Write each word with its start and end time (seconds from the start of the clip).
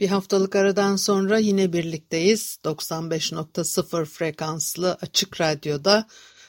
Bir 0.00 0.08
haftalık 0.08 0.56
aradan 0.56 0.96
sonra 0.96 1.38
yine 1.38 1.72
birlikteyiz. 1.72 2.58
95.0 2.64 4.04
frekanslı 4.04 4.98
açık 5.02 5.40
radyoda 5.40 6.06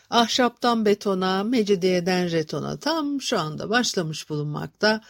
ahşaptan 0.09 0.85
betona, 0.85 1.43
mecidiyeden 1.43 2.27
jetona 2.27 2.79
tam 2.79 3.21
şu 3.21 3.39
anda 3.39 3.69
başlamış 3.69 4.29
bulunmakta. 4.29 5.01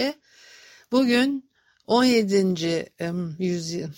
Bugün 0.91 1.49
17. 1.87 2.91
yüzyıl, 3.39 3.89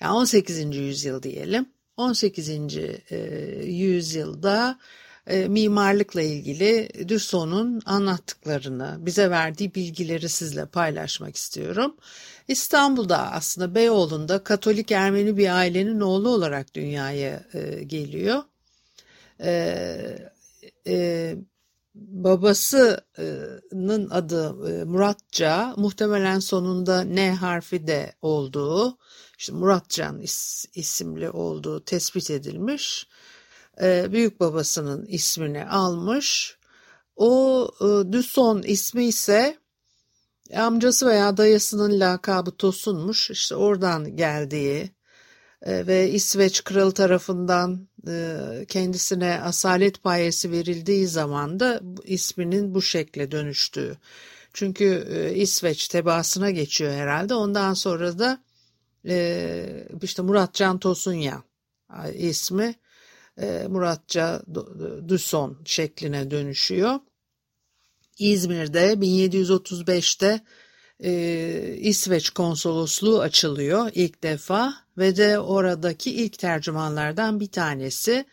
yani 0.00 0.12
18. 0.12 0.76
yüzyıl 0.76 1.22
diyelim 1.22 1.73
18. 1.96 2.50
E, 2.50 3.16
yüzyılda 3.64 4.78
e, 5.26 5.48
mimarlıkla 5.48 6.22
ilgili 6.22 6.88
Düsson'un 7.08 7.82
anlattıklarını, 7.86 8.96
bize 8.98 9.30
verdiği 9.30 9.74
bilgileri 9.74 10.28
sizle 10.28 10.66
paylaşmak 10.66 11.36
istiyorum. 11.36 11.96
İstanbul'da 12.48 13.32
aslında 13.32 13.74
Beyoğlu'nda 13.74 14.44
Katolik 14.44 14.92
Ermeni 14.92 15.36
bir 15.36 15.56
ailenin 15.56 16.00
oğlu 16.00 16.28
olarak 16.28 16.74
dünyaya 16.74 17.44
e, 17.54 17.84
geliyor. 17.84 18.42
Babasının 21.94 23.00
adı 24.10 24.54
Muratça, 24.86 25.74
muhtemelen 25.76 26.38
sonunda 26.38 27.00
N 27.04 27.34
harfi 27.34 27.86
de 27.86 28.14
olduğu 28.22 28.98
işte 29.38 29.52
Muratcan 29.52 30.20
is, 30.20 30.64
isimli 30.74 31.30
olduğu 31.30 31.84
tespit 31.84 32.30
edilmiş. 32.30 33.06
E, 33.82 34.12
büyük 34.12 34.40
babasının 34.40 35.06
ismini 35.06 35.64
almış. 35.64 36.58
O 37.16 37.68
e, 37.80 38.12
Düson 38.12 38.62
ismi 38.62 39.04
ise 39.04 39.58
amcası 40.56 41.06
veya 41.06 41.36
dayısının 41.36 42.00
lakabı 42.00 42.50
Tosun'muş. 42.50 43.30
İşte 43.30 43.54
oradan 43.56 44.16
geldiği 44.16 44.80
e, 44.80 44.93
ve 45.66 46.10
İsveç 46.10 46.64
kralı 46.64 46.92
tarafından 46.92 47.88
e, 48.08 48.38
kendisine 48.68 49.40
asalet 49.40 50.02
payesi 50.02 50.50
verildiği 50.50 51.06
zaman 51.06 51.60
da 51.60 51.80
isminin 52.04 52.74
bu 52.74 52.82
şekle 52.82 53.30
dönüştüğü. 53.30 53.96
Çünkü 54.52 55.06
e, 55.10 55.34
İsveç 55.34 55.88
tebaasına 55.88 56.50
geçiyor 56.50 56.92
herhalde. 56.92 57.34
Ondan 57.34 57.74
sonra 57.74 58.18
da 58.18 58.42
e, 59.08 59.88
işte 60.02 60.22
Muratcan 60.22 60.78
Tosunya 60.78 61.42
ismi 62.14 62.74
Muratca 63.68 64.42
Duson 65.08 65.58
şekline 65.64 66.30
dönüşüyor. 66.30 67.00
İzmir'de 68.18 68.92
1735'te 68.92 70.40
e, 71.00 71.76
İsveç 71.78 72.30
konsolosluğu 72.30 73.20
açılıyor 73.20 73.90
ilk 73.94 74.22
defa 74.22 74.74
ve 74.98 75.16
de 75.16 75.38
oradaki 75.38 76.10
ilk 76.10 76.38
tercümanlardan 76.38 77.40
bir 77.40 77.50
tanesi 77.50 78.24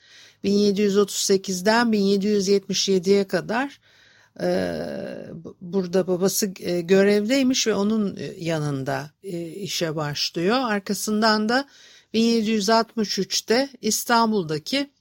1738'den 0.44 1.88
1777'ye 1.88 3.28
kadar 3.28 3.80
ee, 4.40 4.88
burada 5.62 6.08
babası 6.08 6.54
e, 6.60 6.82
görevdeymiş 6.82 7.68
ve 7.68 7.76
onun 7.76 8.16
e, 8.16 8.24
yanında 8.24 9.12
e, 9.24 9.48
işe 9.48 9.96
başlıyor. 9.96 10.58
Arkasından 10.58 11.50
da 11.50 11.68
1763'te 12.14 13.70
İstanbul'daki 13.82 14.92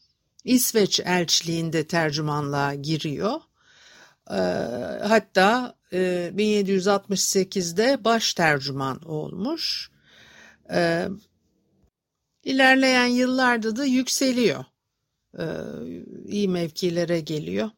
İsveç 0.44 1.00
elçiliğinde 1.00 1.86
tercümanlığa 1.86 2.74
giriyor. 2.74 3.40
Ee, 4.30 4.34
hatta 5.02 5.74
1768'de 5.92 8.04
baş 8.04 8.34
tercüman 8.34 9.02
olmuş. 9.02 9.90
Ee, 10.72 11.08
ilerleyen 12.44 13.06
yıllarda 13.06 13.76
da 13.76 13.84
yükseliyor. 13.84 14.64
İyi 16.26 16.48
mevkilere 16.48 17.20
geliyor 17.20 17.70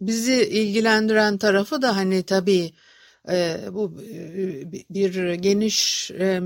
bizi 0.00 0.34
ilgilendiren 0.34 1.38
tarafı 1.38 1.82
da 1.82 1.96
hani 1.96 2.22
tabii 2.22 2.72
e, 3.30 3.60
bu 3.72 4.02
e, 4.02 4.72
bir 4.90 5.32
geniş 5.32 6.10
e, 6.10 6.40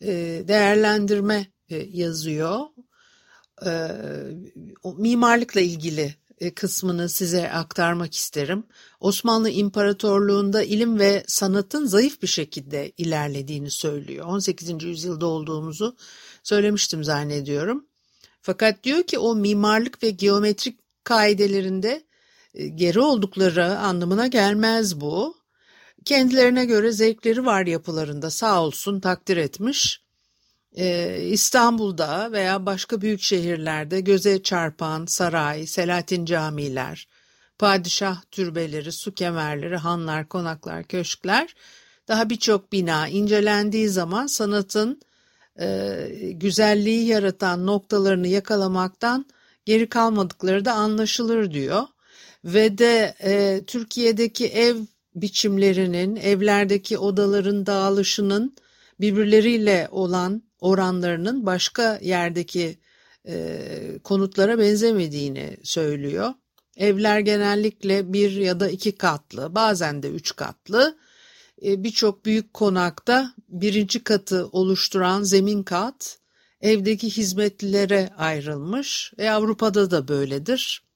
e, 0.00 0.12
değerlendirme 0.48 1.46
e, 1.70 1.76
yazıyor. 1.76 2.60
E, 3.66 3.70
mimarlıkla 4.98 5.60
ilgili 5.60 6.02
e, 6.02 6.14
kısmını 6.54 7.08
size 7.08 7.50
aktarmak 7.50 8.14
isterim. 8.14 8.64
Osmanlı 9.00 9.50
İmparatorluğu'nda 9.50 10.62
ilim 10.62 10.98
ve 10.98 11.24
sanatın 11.26 11.86
zayıf 11.86 12.22
bir 12.22 12.26
şekilde 12.26 12.92
ilerlediğini 12.96 13.70
söylüyor. 13.70 14.26
18. 14.26 14.84
yüzyılda 14.84 15.26
olduğumuzu 15.26 15.96
söylemiştim 16.42 17.04
zannediyorum. 17.04 17.86
Fakat 18.42 18.84
diyor 18.84 19.02
ki 19.02 19.18
o 19.18 19.34
mimarlık 19.34 20.02
ve 20.02 20.10
geometrik 20.10 20.78
kaidelerinde 21.04 22.02
e, 22.54 22.68
geri 22.68 23.00
oldukları 23.00 23.78
anlamına 23.78 24.26
gelmez 24.26 25.00
bu. 25.00 25.36
Kendilerine 26.04 26.64
göre 26.64 26.92
zevkleri 26.92 27.46
var 27.46 27.66
yapılarında 27.66 28.30
sağ 28.30 28.62
olsun 28.62 29.00
takdir 29.00 29.36
etmiş. 29.36 30.07
Ee, 30.78 31.20
İstanbul'da 31.22 32.32
veya 32.32 32.66
başka 32.66 33.00
büyük 33.00 33.22
şehirlerde 33.22 34.00
göze 34.00 34.42
çarpan 34.42 35.06
saray, 35.06 35.66
Selahattin 35.66 36.24
camiler, 36.24 37.08
padişah 37.58 38.22
türbeleri, 38.30 38.92
su 38.92 39.14
kemerleri, 39.14 39.76
hanlar, 39.76 40.28
konaklar, 40.28 40.84
köşkler, 40.84 41.54
daha 42.08 42.30
birçok 42.30 42.72
bina 42.72 43.08
incelendiği 43.08 43.88
zaman 43.88 44.26
sanatın 44.26 45.00
e, 45.60 46.08
güzelliği 46.32 47.06
yaratan 47.06 47.66
noktalarını 47.66 48.28
yakalamaktan 48.28 49.26
geri 49.64 49.88
kalmadıkları 49.88 50.64
da 50.64 50.72
anlaşılır 50.72 51.50
diyor. 51.50 51.82
Ve 52.44 52.78
de 52.78 53.14
e, 53.22 53.62
Türkiye'deki 53.66 54.46
ev 54.48 54.76
biçimlerinin, 55.14 56.16
evlerdeki 56.16 56.98
odaların 56.98 57.66
dağılışının 57.66 58.56
birbirleriyle 59.00 59.88
olan 59.90 60.47
oranlarının 60.60 61.46
başka 61.46 61.98
yerdeki 62.02 62.78
e, 63.28 63.58
konutlara 64.04 64.58
benzemediğini 64.58 65.56
söylüyor. 65.62 66.34
Evler 66.76 67.20
genellikle 67.20 68.12
bir 68.12 68.30
ya 68.30 68.60
da 68.60 68.68
iki 68.68 68.92
katlı, 68.92 69.54
bazen 69.54 70.02
de 70.02 70.08
üç 70.08 70.36
katlı. 70.36 70.98
E, 71.64 71.84
Birçok 71.84 72.24
büyük 72.24 72.54
konakta 72.54 73.34
birinci 73.48 74.04
katı 74.04 74.46
oluşturan 74.46 75.22
zemin 75.22 75.62
kat 75.62 76.18
evdeki 76.60 77.10
hizmetlilere 77.10 78.10
ayrılmış. 78.16 79.12
E, 79.18 79.28
Avrupa'da 79.28 79.90
da 79.90 80.08
böyledir 80.08 80.88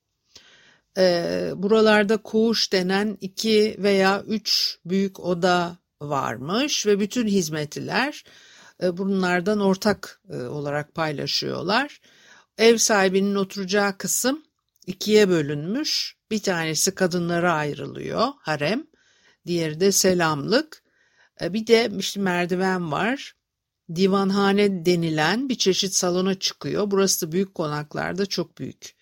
e, 0.98 1.50
buralarda 1.56 2.16
koğuş 2.16 2.72
denen 2.72 3.18
iki 3.20 3.76
veya 3.78 4.22
üç 4.22 4.78
büyük 4.84 5.20
oda 5.20 5.78
varmış 6.00 6.86
ve 6.86 7.00
bütün 7.00 7.26
hizmetliler 7.26 8.24
bunlardan 8.96 9.60
ortak 9.60 10.20
e, 10.30 10.36
olarak 10.36 10.94
paylaşıyorlar. 10.94 12.00
Ev 12.58 12.76
sahibinin 12.76 13.34
oturacağı 13.34 13.98
kısım 13.98 14.42
ikiye 14.86 15.28
bölünmüş. 15.28 16.16
Bir 16.30 16.42
tanesi 16.42 16.94
kadınlara 16.94 17.54
ayrılıyor, 17.54 18.28
harem. 18.38 18.86
Diğeri 19.46 19.80
de 19.80 19.92
selamlık. 19.92 20.82
E, 21.40 21.52
bir 21.52 21.66
de 21.66 21.90
işte 21.98 22.20
merdiven 22.20 22.92
var. 22.92 23.32
Divanhane 23.94 24.86
denilen 24.86 25.48
bir 25.48 25.54
çeşit 25.54 25.94
salona 25.94 26.34
çıkıyor. 26.34 26.90
Burası 26.90 27.26
da 27.26 27.32
büyük 27.32 27.54
konaklarda 27.54 28.26
çok 28.26 28.58
büyük 28.58 28.96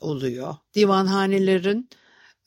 oluyor. 0.00 0.56
Divanhanelerin 0.74 1.88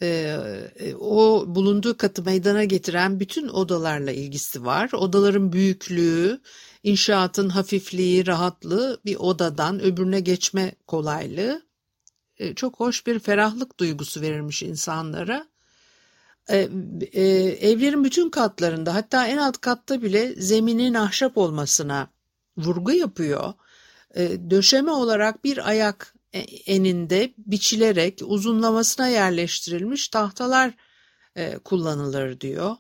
e, 0.01 0.38
e, 0.80 0.95
o 0.95 1.45
bulunduğu 1.48 1.98
katı 1.98 2.24
meydana 2.24 2.63
getiren 2.63 3.19
bütün 3.19 3.48
odalarla 3.48 4.12
ilgisi 4.12 4.66
var. 4.66 4.89
Odaların 4.94 5.54
büyüklüğü, 5.54 6.42
inşaatın 6.83 7.50
hafifliği, 7.50 8.28
rahatlığı 8.28 9.01
bir 9.06 9.16
odadan 9.16 9.81
öbürüne 9.81 10.19
geçme 10.19 10.75
kolaylığı 10.88 11.62
e, 12.38 12.56
çok 12.56 12.80
hoş 12.80 13.07
bir 13.07 13.19
ferahlık 13.19 13.80
duygusu 13.80 14.22
verirmiş 14.22 14.63
insanlara. 14.63 15.48
E, 16.50 16.69
e, 17.12 17.22
evlerin 17.69 18.04
bütün 18.04 18.30
katlarında 18.30 18.94
hatta 18.94 19.28
en 19.28 19.38
alt 19.38 19.57
katta 19.57 20.01
bile 20.01 20.33
zeminin 20.36 20.94
ahşap 20.94 21.38
olmasına 21.38 22.07
vurgu 22.57 22.92
yapıyor. 22.92 23.54
Döşeme 24.50 24.92
olarak 24.92 25.44
bir 25.44 25.69
ayak 25.69 26.16
eninde 26.66 27.34
biçilerek 27.38 28.22
uzunlamasına 28.25 29.07
yerleştirilmiş 29.07 30.07
tahtalar 30.07 30.74
kullanılır 31.63 32.39
diyor. 32.39 32.75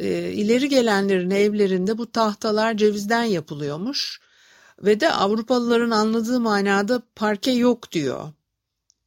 E, 0.00 0.32
ileri 0.32 0.68
gelenlerin 0.68 1.30
evlerinde 1.30 1.98
bu 1.98 2.12
tahtalar 2.12 2.76
cevizden 2.76 3.24
yapılıyormuş 3.24 4.20
ve 4.82 5.00
de 5.00 5.12
Avrupalıların 5.12 5.90
anladığı 5.90 6.40
manada 6.40 7.02
parke 7.16 7.50
yok 7.50 7.92
diyor. 7.92 8.32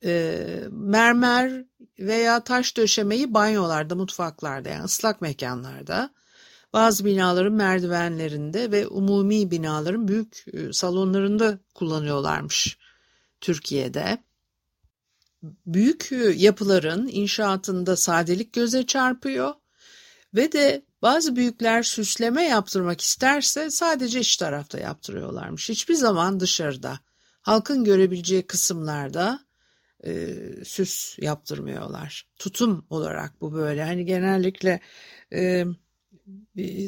E, 0.06 0.40
mermer 0.72 1.66
veya 2.00 2.44
taş 2.44 2.78
döşemeyi 2.78 3.34
banyolarda, 3.34 3.96
mutfaklarda 3.96 4.70
yani 4.70 4.84
ıslak 4.84 5.22
mekanlarda, 5.22 6.10
bazı 6.74 7.06
binaların 7.06 7.54
merdivenlerinde 7.54 8.72
ve 8.72 8.88
umumi 8.88 9.52
binaların 9.52 10.08
büyük 10.08 10.46
e, 10.54 10.74
salonlarında 10.74 11.60
kullanıyorlarmış 11.74 12.78
Türkiye'de. 13.42 14.18
Büyük 15.66 16.12
e, 16.12 16.16
yapıların 16.16 17.08
inşaatında 17.08 17.96
sadelik 17.96 18.54
göze 18.54 18.86
çarpıyor 18.86 19.54
ve 20.36 20.52
de 20.52 20.86
bazı 21.02 21.36
büyükler 21.36 21.84
süsleme 21.84 22.44
yaptırmak 22.44 23.02
isterse 23.02 23.70
sadece 23.70 24.20
iç 24.20 24.38
tarafta 24.38 24.80
yaptırıyorlarmış. 24.80 25.70
Hiçbir 25.70 25.96
zaman 25.96 26.40
dışarıda, 26.40 27.00
halkın 27.42 27.84
görebileceği 27.84 28.48
kısımlarda 28.48 29.40
e, 30.06 30.36
süs 30.66 31.20
yaptırmıyorlar. 31.20 32.28
Tutum 32.38 32.86
olarak 32.90 33.42
bu 33.42 33.54
böyle. 33.54 33.84
Hani 33.84 34.06
genellikle 34.06 34.80
e, 35.34 35.66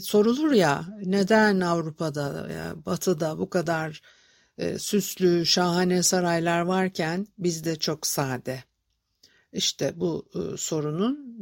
sorulur 0.02 0.52
ya 0.52 0.86
neden 1.06 1.60
Avrupa'da 1.60 2.48
ya 2.52 2.86
Batı'da 2.86 3.40
bu 3.40 3.50
kadar 3.50 4.02
e, 4.58 4.80
süslü 4.80 5.46
şahane 5.46 6.04
saraylar 6.04 6.62
varken 6.62 7.28
bizde 7.38 7.76
çok 7.76 8.08
sade. 8.08 8.64
İşte 9.54 9.94
bu 9.96 10.30
e, 10.36 10.58
sorunun 10.58 11.35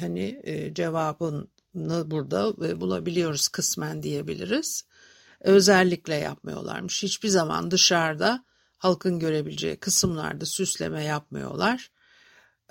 hani 0.00 0.40
e, 0.44 0.74
cevabını 0.74 2.10
burada 2.10 2.66
e, 2.66 2.80
bulabiliyoruz 2.80 3.48
kısmen 3.48 4.02
diyebiliriz. 4.02 4.84
Özellikle 5.40 6.14
yapmıyorlarmış. 6.14 7.02
Hiçbir 7.02 7.28
zaman 7.28 7.70
dışarıda 7.70 8.44
halkın 8.78 9.18
görebileceği 9.18 9.76
kısımlarda 9.76 10.46
süsleme 10.46 11.04
yapmıyorlar. 11.04 11.90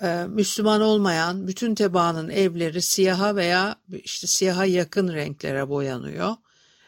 Ee, 0.02 0.26
Müslüman 0.28 0.80
olmayan 0.80 1.48
bütün 1.48 1.74
tebaanın 1.74 2.28
evleri 2.28 2.82
siyaha 2.82 3.36
veya 3.36 3.76
işte 4.04 4.26
siyaha 4.26 4.64
yakın 4.64 5.12
renklere 5.12 5.68
boyanıyor. 5.68 6.36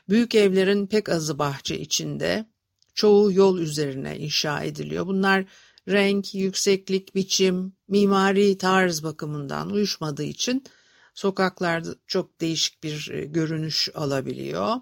Büyük 0.09 0.35
evlerin 0.35 0.87
pek 0.87 1.09
azı 1.09 1.39
bahçe 1.39 1.79
içinde, 1.79 2.47
çoğu 2.95 3.33
yol 3.33 3.59
üzerine 3.59 4.19
inşa 4.19 4.63
ediliyor. 4.63 5.07
Bunlar 5.07 5.45
renk, 5.91 6.35
yükseklik, 6.35 7.15
biçim, 7.15 7.73
mimari 7.89 8.59
tarz 8.59 9.03
bakımından 9.03 9.71
uyuşmadığı 9.71 10.25
için 10.25 10.65
sokaklarda 11.15 11.95
çok 12.07 12.41
değişik 12.41 12.83
bir 12.83 13.11
e, 13.11 13.25
görünüş 13.25 13.89
alabiliyor. 13.95 14.77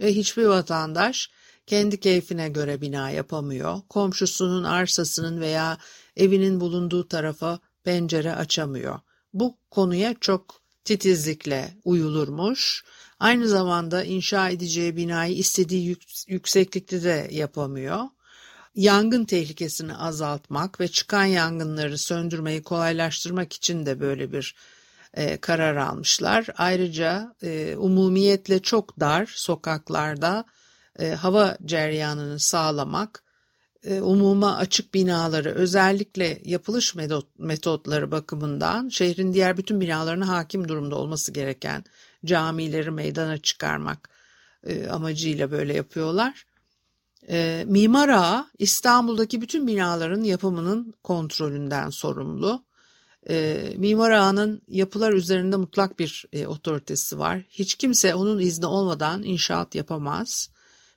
Ve 0.00 0.14
hiçbir 0.14 0.44
vatandaş 0.44 1.30
kendi 1.66 2.00
keyfine 2.00 2.48
göre 2.48 2.80
bina 2.80 3.10
yapamıyor. 3.10 3.80
Komşusunun 3.88 4.64
arsasının 4.64 5.40
veya 5.40 5.78
evinin 6.16 6.60
bulunduğu 6.60 7.08
tarafa 7.08 7.60
pencere 7.84 8.34
açamıyor. 8.34 9.00
Bu 9.32 9.58
konuya 9.70 10.14
çok 10.20 10.60
titizlikle 10.84 11.76
uyulurmuş. 11.84 12.84
Aynı 13.18 13.48
zamanda 13.48 14.04
inşa 14.04 14.48
edeceği 14.48 14.96
binayı 14.96 15.34
istediği 15.34 15.86
yük 15.86 16.02
yükseklikte 16.28 17.02
de 17.02 17.28
yapamıyor. 17.30 18.04
Yangın 18.74 19.24
tehlikesini 19.24 19.96
azaltmak 19.96 20.80
ve 20.80 20.88
çıkan 20.88 21.24
yangınları 21.24 21.98
söndürmeyi 21.98 22.62
kolaylaştırmak 22.62 23.52
için 23.52 23.86
de 23.86 24.00
böyle 24.00 24.32
bir 24.32 24.54
e, 25.14 25.36
karar 25.36 25.76
almışlar. 25.76 26.46
Ayrıca 26.56 27.34
e, 27.42 27.76
umumiyetle 27.76 28.62
çok 28.62 29.00
dar 29.00 29.32
sokaklarda 29.36 30.44
e, 30.98 31.10
hava 31.10 31.56
ceryanını 31.64 32.40
sağlamak, 32.40 33.24
e, 33.84 34.00
umuma 34.00 34.56
açık 34.56 34.94
binaları 34.94 35.54
özellikle 35.54 36.40
yapılış 36.44 36.94
metotları 37.38 38.10
bakımından 38.10 38.88
şehrin 38.88 39.32
diğer 39.34 39.56
bütün 39.56 39.80
binalarına 39.80 40.28
hakim 40.28 40.68
durumda 40.68 40.96
olması 40.96 41.32
gereken 41.32 41.84
camileri 42.24 42.90
meydana 42.90 43.38
çıkarmak 43.38 44.08
e, 44.66 44.88
amacıyla 44.88 45.50
böyle 45.50 45.74
yapıyorlar. 45.74 46.44
E, 47.30 47.64
Mimar 47.66 48.08
Ağa 48.08 48.50
İstanbul'daki 48.58 49.40
bütün 49.40 49.66
binaların 49.66 50.22
yapımının 50.22 50.94
kontrolünden 51.02 51.90
sorumlu. 51.90 52.64
E, 53.28 53.64
Mimar 53.76 54.10
Ağa'nın 54.10 54.62
yapılar 54.68 55.12
üzerinde 55.12 55.56
mutlak 55.56 55.98
bir 55.98 56.24
e, 56.32 56.46
otoritesi 56.46 57.18
var. 57.18 57.42
Hiç 57.50 57.74
kimse 57.74 58.14
onun 58.14 58.38
izni 58.38 58.66
olmadan 58.66 59.22
inşaat 59.22 59.74
yapamaz. 59.74 60.50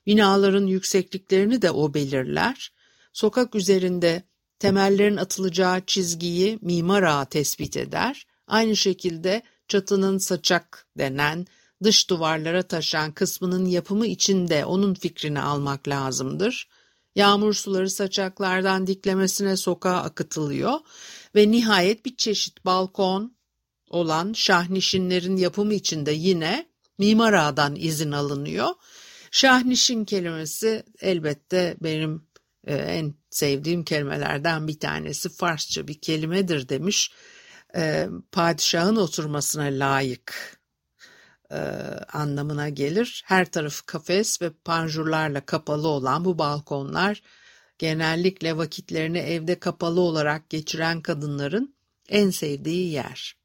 Binaların 0.06 0.66
yüksekliklerini 0.66 1.62
de 1.62 1.72
o 1.72 1.94
belirler. 1.94 2.72
Sokak 3.14 3.56
üzerinde 3.56 4.24
temellerin 4.60 5.18
atılacağı 5.18 5.82
çizgiyi 5.82 6.60
mimar 6.62 7.04
ağa 7.04 7.26
tespit 7.26 7.78
eder. 7.78 8.28
Aynı 8.48 8.76
şekilde 8.76 9.42
çatının 9.68 10.18
saçak 10.18 10.88
denen 10.98 11.48
dış 11.84 12.10
duvarlara 12.10 12.64
taşan 12.64 13.12
kısmının 13.12 13.66
yapımı 13.66 14.08
için 14.08 14.48
de 14.48 14.66
onun 14.66 14.94
fikrini 14.94 15.42
almak 15.42 15.88
lazımdır. 15.88 16.70
Yağmur 17.16 17.54
suları 17.54 17.90
saçaklardan 17.90 18.88
diklemesine 18.88 19.58
sokağa 19.58 19.98
akıtılıyor 19.98 20.80
ve 21.36 21.52
nihayet 21.52 22.06
bir 22.06 22.16
çeşit 22.16 22.66
balkon 22.66 23.36
olan 23.90 24.34
şahnişinlerin 24.34 25.38
yapımı 25.38 25.74
için 25.74 26.06
de 26.06 26.12
yine 26.12 26.68
mimar 26.98 27.34
ağadan 27.34 27.76
izin 27.76 28.12
alınıyor 28.12 28.70
Şahnişin 29.34 30.06
kelimesi 30.06 30.84
elbette 31.02 31.76
benim 31.84 32.28
e, 32.68 32.76
en 32.76 33.14
sevdiğim 33.30 33.84
kelimelerden 33.84 34.68
bir 34.68 34.80
tanesi 34.80 35.30
Farsça 35.30 35.88
bir 35.88 36.02
kelimedir 36.02 36.70
demiş. 36.70 37.12
E, 37.76 38.08
padişahın 38.32 38.96
oturmasına 38.96 39.64
layık 39.64 40.58
e, 41.54 41.60
anlamına 42.14 42.70
gelir. 42.70 43.24
Her 43.26 43.52
tarafı 43.52 43.86
kafes 43.86 44.42
ve 44.42 44.50
panjurlarla 44.66 45.42
kapalı 45.46 45.88
olan 45.88 46.26
bu 46.26 46.38
balkonlar 46.38 47.22
genellikle 47.80 48.58
vakitlerini 48.58 49.18
evde 49.18 49.60
kapalı 49.60 50.02
olarak 50.02 50.50
geçiren 50.50 51.02
kadınların 51.02 51.76
en 52.10 52.30
sevdiği 52.30 52.92
yer. 52.92 53.36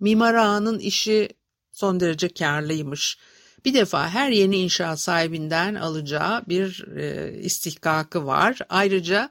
Mimar 0.00 0.34
ağanın 0.34 0.78
işi 0.78 1.28
son 1.72 2.00
derece 2.00 2.28
karlıymış. 2.28 3.18
Bir 3.64 3.74
defa 3.74 4.08
her 4.08 4.30
yeni 4.30 4.56
inşaat 4.56 5.00
sahibinden 5.00 5.74
alacağı 5.74 6.46
bir 6.48 6.84
e, 6.96 7.32
istihkakı 7.38 8.26
var. 8.26 8.58
Ayrıca 8.68 9.30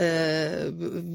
e, 0.00 0.48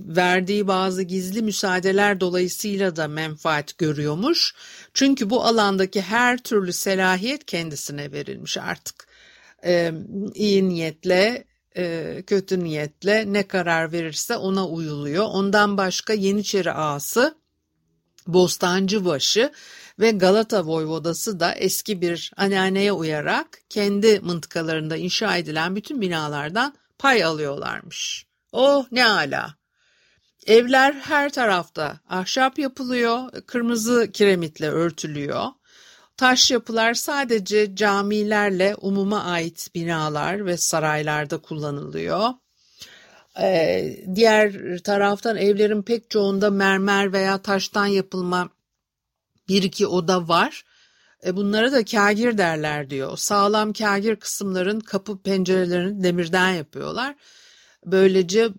verdiği 0.08 0.68
bazı 0.68 1.04
gizli 1.04 1.42
müsaadeler 1.42 2.20
dolayısıyla 2.20 2.96
da 2.96 3.08
menfaat 3.08 3.78
görüyormuş. 3.78 4.56
Çünkü 4.94 5.30
bu 5.30 5.44
alandaki 5.44 6.02
her 6.02 6.38
türlü 6.38 6.74
selahiyet 6.74 7.46
kendisine 7.46 8.12
verilmiş 8.12 8.58
artık. 8.58 9.08
E, 9.66 9.92
iyi 10.34 10.70
niyetle 10.70 11.46
e, 11.78 12.16
kötü 12.28 12.64
niyetle 12.64 13.34
ne 13.34 13.48
karar 13.48 13.92
verirse 13.92 14.36
ona 14.36 14.68
uyuluyor. 14.68 15.26
Ondan 15.26 15.78
başka 15.78 16.14
Yeniçeri 16.14 16.72
ağası 16.72 17.36
Bostancıbaşı 18.28 19.52
ve 20.00 20.12
Galata 20.12 20.66
Voyvodası 20.66 21.40
da 21.40 21.54
eski 21.54 22.02
bir 22.02 22.32
anneanneye 22.38 22.92
uyarak 22.92 23.48
kendi 23.70 24.20
mıntıkalarında 24.20 24.98
inşa 24.98 25.38
edilen 25.38 25.76
bütün 25.76 26.02
binalardan 26.02 26.76
pay 27.00 27.24
alıyorlarmış. 27.24 28.29
Oh 28.52 28.86
ne 28.92 29.06
ala! 29.08 29.56
Evler 30.48 30.94
her 30.94 31.30
tarafta 31.30 32.00
ahşap 32.10 32.60
yapılıyor, 32.60 33.32
kırmızı 33.48 34.12
kiremitle 34.12 34.70
örtülüyor. 34.70 35.46
Taş 36.18 36.52
yapılar 36.52 36.94
sadece 36.94 37.76
camilerle 37.76 38.76
umuma 38.76 39.24
ait 39.24 39.70
binalar 39.76 40.46
ve 40.46 40.58
saraylarda 40.58 41.38
kullanılıyor. 41.38 42.30
Ee, 43.42 43.98
diğer 44.16 44.78
taraftan 44.80 45.38
evlerin 45.38 45.82
pek 45.82 46.10
çoğunda 46.10 46.50
mermer 46.50 47.14
veya 47.14 47.42
taştan 47.42 47.86
yapılma 47.86 48.50
bir 49.48 49.64
iki 49.64 49.88
oda 49.88 50.28
var. 50.28 50.66
E 51.26 51.36
bunlara 51.36 51.72
da 51.72 51.86
kagir 51.86 52.38
derler 52.38 52.90
diyor. 52.90 53.18
Sağlam 53.18 53.74
kagir 53.74 54.16
kısımların 54.16 54.80
kapı 54.80 55.22
pencerelerini 55.22 56.04
demirden 56.04 56.50
yapıyorlar. 56.50 57.16
Böylece 57.86 58.50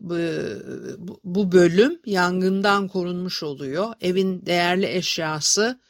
bu 1.24 1.52
bölüm 1.52 2.00
yangından 2.06 2.88
korunmuş 2.88 3.42
oluyor. 3.42 3.94
Evin 4.00 4.46
değerli 4.46 4.86
eşyası 4.86 5.80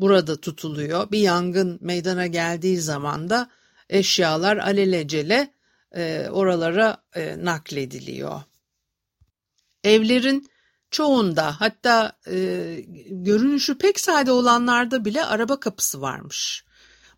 burada 0.00 0.40
tutuluyor. 0.40 1.10
Bir 1.10 1.18
yangın 1.18 1.78
meydana 1.80 2.26
geldiği 2.26 2.78
zaman 2.78 3.30
da 3.30 3.50
eşyalar 3.88 4.56
alelacele 4.56 5.54
oralara 6.30 7.02
naklediliyor. 7.36 8.40
Evlerin 9.84 10.48
çoğunda 10.90 11.60
hatta 11.60 12.12
görünüşü 13.10 13.78
pek 13.78 14.00
sade 14.00 14.32
olanlarda 14.32 15.04
bile 15.04 15.24
araba 15.24 15.60
kapısı 15.60 16.00
varmış. 16.00 16.64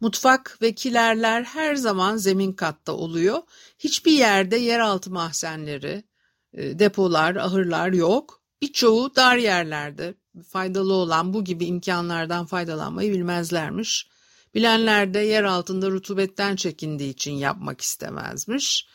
Mutfak 0.02 0.58
ve 0.62 0.74
kilerler 0.74 1.42
her 1.42 1.74
zaman 1.74 2.16
zemin 2.16 2.52
katta 2.52 2.92
oluyor. 2.92 3.38
Hiçbir 3.78 4.12
yerde 4.12 4.56
yeraltı 4.56 5.10
mahzenleri, 5.10 6.04
e, 6.52 6.78
depolar, 6.78 7.36
ahırlar 7.36 7.92
yok. 7.92 8.42
Birçoğu 8.62 9.16
dar 9.16 9.36
yerlerde 9.36 10.14
faydalı 10.48 10.92
olan 10.92 11.34
bu 11.34 11.44
gibi 11.44 11.64
imkanlardan 11.64 12.46
faydalanmayı 12.46 13.12
bilmezlermiş. 13.12 14.06
Bilenler 14.54 15.14
de 15.14 15.18
yer 15.18 15.44
altında 15.44 15.90
rutubetten 15.90 16.56
çekindiği 16.56 17.10
için 17.10 17.32
yapmak 17.32 17.80
istemezmiş. 17.80 18.86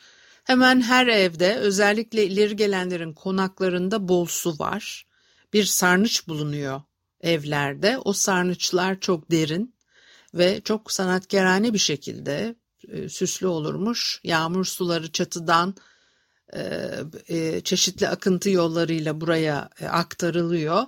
Hemen 0.43 0.81
her 0.81 1.07
evde 1.07 1.55
özellikle 1.55 2.25
ileri 2.25 2.55
gelenlerin 2.55 3.13
konaklarında 3.13 4.07
bol 4.07 4.25
su 4.25 4.59
var. 4.59 5.05
Bir 5.53 5.63
sarnıç 5.63 6.27
bulunuyor 6.27 6.81
evlerde. 7.21 7.97
O 7.97 8.13
sarnıçlar 8.13 8.99
çok 8.99 9.31
derin 9.31 9.76
ve 10.34 10.62
çok 10.62 10.91
sanatkarane 10.91 11.74
bir 11.74 11.77
şekilde 11.77 12.55
e, 12.88 13.10
süslü 13.10 13.48
olurmuş. 13.48 14.22
Yağmur 14.24 14.65
suları 14.65 15.12
çatıdan 15.12 15.75
e, 16.53 16.89
e, 17.27 17.62
çeşitli 17.62 18.07
akıntı 18.07 18.50
yollarıyla 18.50 19.22
buraya 19.22 19.69
e, 19.79 19.88
aktarılıyor. 19.88 20.84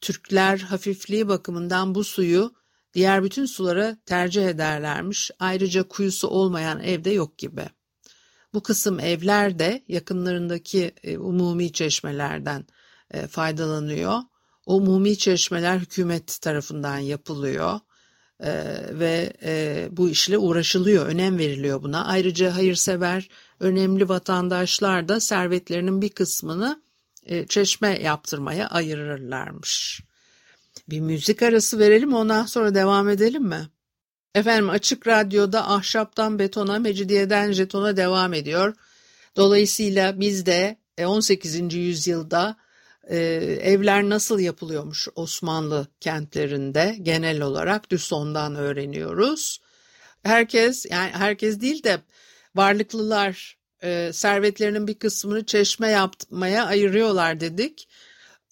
Türkler 0.00 0.58
hafifliği 0.58 1.28
bakımından 1.28 1.94
bu 1.94 2.04
suyu 2.04 2.54
diğer 2.94 3.24
bütün 3.24 3.46
sulara 3.46 3.96
tercih 4.06 4.46
ederlermiş. 4.48 5.30
Ayrıca 5.38 5.82
kuyusu 5.88 6.28
olmayan 6.28 6.80
evde 6.80 7.10
yok 7.10 7.38
gibi. 7.38 7.68
Bu 8.54 8.62
kısım 8.62 9.00
evler 9.00 9.58
de 9.58 9.84
yakınlarındaki 9.88 10.94
e, 11.02 11.18
umumi 11.18 11.72
çeşmelerden 11.72 12.66
e, 13.10 13.26
faydalanıyor. 13.26 14.18
O 14.66 14.76
umumi 14.76 15.18
çeşmeler 15.18 15.78
hükümet 15.78 16.38
tarafından 16.40 16.98
yapılıyor 16.98 17.80
e, 18.40 18.52
ve 18.98 19.32
e, 19.42 19.88
bu 19.90 20.10
işle 20.10 20.38
uğraşılıyor, 20.38 21.06
önem 21.06 21.38
veriliyor 21.38 21.82
buna. 21.82 22.04
Ayrıca 22.04 22.56
hayırsever, 22.56 23.28
önemli 23.60 24.08
vatandaşlar 24.08 25.08
da 25.08 25.20
servetlerinin 25.20 26.02
bir 26.02 26.08
kısmını 26.08 26.82
e, 27.26 27.46
çeşme 27.46 27.98
yaptırmaya 28.02 28.68
ayırırlarmış. 28.68 30.00
Bir 30.88 31.00
müzik 31.00 31.42
arası 31.42 31.78
verelim 31.78 32.14
ondan 32.14 32.46
sonra 32.46 32.74
devam 32.74 33.08
edelim 33.08 33.44
mi? 33.44 33.68
Efendim 34.34 34.70
Açık 34.70 35.06
Radyo'da 35.06 35.70
ahşaptan 35.70 36.38
betona, 36.38 36.78
mecidiyeden 36.78 37.52
jetona 37.52 37.96
devam 37.96 38.34
ediyor. 38.34 38.74
Dolayısıyla 39.36 40.20
biz 40.20 40.46
de 40.46 40.76
18. 41.04 41.56
E, 41.56 41.78
yüzyılda 41.78 42.56
e, 43.08 43.16
evler 43.62 44.02
nasıl 44.02 44.40
yapılıyormuş 44.40 45.08
Osmanlı 45.14 45.86
kentlerinde 46.00 46.96
genel 47.02 47.40
olarak 47.40 47.90
Düsson'dan 47.90 48.54
öğreniyoruz. 48.54 49.60
Herkes 50.22 50.86
yani 50.90 51.10
herkes 51.10 51.60
değil 51.60 51.82
de 51.82 51.98
varlıklılar 52.54 53.56
e, 53.82 54.10
servetlerinin 54.12 54.86
bir 54.86 54.94
kısmını 54.94 55.46
çeşme 55.46 55.88
yapmaya 55.88 56.66
ayırıyorlar 56.66 57.40
dedik. 57.40 57.88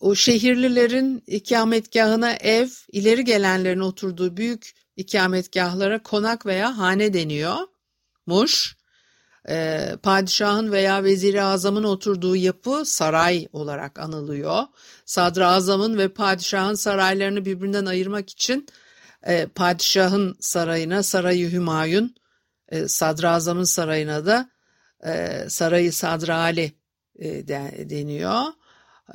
O 0.00 0.14
şehirlilerin 0.14 1.23
ikametgahına 1.26 2.33
ev, 2.33 2.69
ileri 2.92 3.25
gelenlerin 3.25 3.80
oturduğu 3.80 4.37
büyük 4.37 4.75
ikametgahlara 4.97 6.02
konak 6.02 6.47
veya 6.47 6.78
hane 6.78 7.12
deniyor. 7.12 7.57
E, 9.49 9.88
padişahın 10.02 10.73
veya 10.73 11.04
veziri 11.04 11.42
azamın 11.42 11.85
oturduğu 11.85 12.37
yapı 12.37 12.85
saray 12.85 13.49
olarak 13.52 13.99
anılıyor. 13.99 14.62
Sadrazamın 15.04 15.99
ve 15.99 16.09
padişahın 16.09 16.75
saraylarını 16.75 17.44
birbirinden 17.44 17.87
ayırmak 17.87 18.30
için 18.30 18.66
e, 19.23 19.47
padişahın 19.47 20.37
sarayına 20.40 21.02
sarayı 21.02 21.52
Hümayun, 21.52 22.14
e, 22.68 22.88
sadrazamın 22.88 23.64
sarayına 23.64 24.26
da 24.26 24.50
e, 25.04 25.44
sarayı 25.49 25.92
Sadrali 25.92 26.73
e, 27.18 27.49
de, 27.49 27.87
deniyor. 27.90 28.42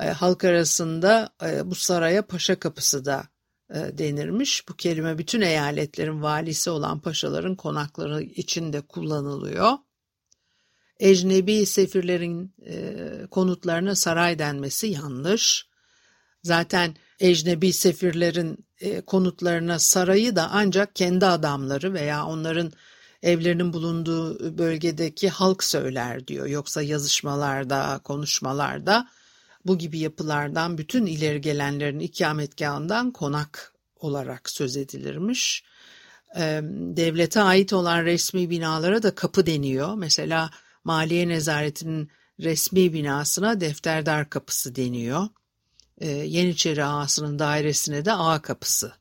E, 0.00 0.06
halk 0.06 0.44
arasında 0.44 1.28
e, 1.42 1.70
bu 1.70 1.74
saraya 1.74 2.26
paşa 2.26 2.58
kapısı 2.58 3.04
da 3.04 3.24
e, 3.70 3.98
denirmiş. 3.98 4.68
Bu 4.68 4.74
kelime 4.74 5.18
bütün 5.18 5.40
eyaletlerin 5.40 6.22
valisi 6.22 6.70
olan 6.70 7.00
paşaların 7.00 7.56
konakları 7.56 8.22
için 8.22 8.72
de 8.72 8.80
kullanılıyor. 8.80 9.72
Ecnebi 11.00 11.66
sefirlerin 11.66 12.54
e, 12.66 12.92
konutlarına 13.30 13.94
saray 13.94 14.38
denmesi 14.38 14.86
yanlış. 14.86 15.66
Zaten 16.42 16.96
ecnebi 17.20 17.72
sefirlerin 17.72 18.66
e, 18.80 19.00
konutlarına 19.00 19.78
sarayı 19.78 20.36
da 20.36 20.48
ancak 20.52 20.96
kendi 20.96 21.26
adamları 21.26 21.94
veya 21.94 22.26
onların 22.26 22.72
evlerinin 23.22 23.72
bulunduğu 23.72 24.58
bölgedeki 24.58 25.28
halk 25.28 25.64
söyler 25.64 26.26
diyor. 26.26 26.46
Yoksa 26.46 26.82
yazışmalarda, 26.82 28.00
konuşmalarda 28.04 29.08
bu 29.66 29.78
gibi 29.78 29.98
yapılardan 29.98 30.78
bütün 30.78 31.06
ileri 31.06 31.40
gelenlerin 31.40 31.98
ikametgahından 31.98 33.10
konak 33.10 33.72
olarak 33.96 34.50
söz 34.50 34.76
edilirmiş. 34.76 35.64
Devlete 36.96 37.40
ait 37.40 37.72
olan 37.72 38.04
resmi 38.04 38.50
binalara 38.50 39.02
da 39.02 39.14
kapı 39.14 39.46
deniyor. 39.46 39.94
Mesela 39.94 40.50
Maliye 40.86 41.28
Nezaretinin 41.28 42.10
resmi 42.40 42.92
binasına 42.92 43.60
defterdar 43.60 44.30
kapısı 44.30 44.76
deniyor. 44.76 45.28
Yeniçeri 46.00 46.84
Ağası'nın 46.84 47.38
dairesine 47.38 48.04
de 48.04 48.12
ağ 48.12 48.42
kapısı 48.42 48.92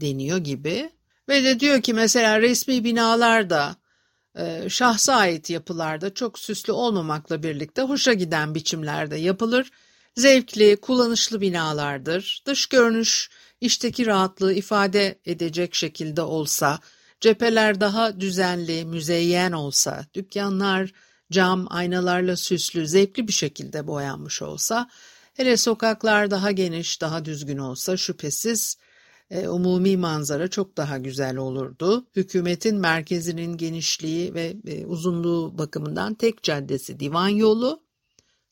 deniyor 0.00 0.38
gibi. 0.38 0.90
Ve 1.28 1.44
de 1.44 1.60
diyor 1.60 1.82
ki 1.82 1.94
mesela 1.94 2.40
resmi 2.40 2.84
binalarda 2.84 3.76
şahsa 4.68 5.14
ait 5.14 5.50
yapılarda 5.50 6.14
çok 6.14 6.38
süslü 6.38 6.72
olmamakla 6.72 7.42
birlikte 7.42 7.82
hoşa 7.82 8.12
giden 8.12 8.54
biçimlerde 8.54 9.16
yapılır 9.16 9.70
Zevkli, 10.16 10.76
kullanışlı 10.76 11.40
binalardır. 11.40 12.42
Dış 12.46 12.66
görünüş 12.66 13.30
işteki 13.60 14.06
rahatlığı 14.06 14.52
ifade 14.52 15.18
edecek 15.24 15.74
şekilde 15.74 16.22
olsa, 16.22 16.78
cepheler 17.20 17.80
daha 17.80 18.20
düzenli, 18.20 18.84
müzeyyen 18.84 19.52
olsa, 19.52 20.06
dükkanlar 20.14 20.92
cam, 21.32 21.66
aynalarla 21.70 22.36
süslü, 22.36 22.86
zevkli 22.86 23.28
bir 23.28 23.32
şekilde 23.32 23.86
boyanmış 23.86 24.42
olsa, 24.42 24.90
hele 25.34 25.56
sokaklar 25.56 26.30
daha 26.30 26.50
geniş, 26.50 27.00
daha 27.00 27.24
düzgün 27.24 27.58
olsa 27.58 27.96
şüphesiz 27.96 28.76
e, 29.30 29.48
umumi 29.48 29.96
manzara 29.96 30.48
çok 30.48 30.76
daha 30.76 30.98
güzel 30.98 31.36
olurdu. 31.36 32.06
Hükümetin 32.16 32.76
merkezinin 32.76 33.56
genişliği 33.56 34.34
ve 34.34 34.56
e, 34.66 34.86
uzunluğu 34.86 35.58
bakımından 35.58 36.14
tek 36.14 36.42
caddesi 36.42 37.00
divan 37.00 37.28
yolu, 37.28 37.82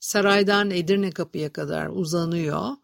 saraydan 0.00 0.70
Edirne 0.70 1.10
kapıya 1.10 1.52
kadar 1.52 1.86
uzanıyor 1.86 2.76